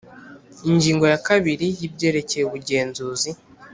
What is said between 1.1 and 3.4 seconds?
ya kabiri y’ Ibyerekeye ubugenzuzi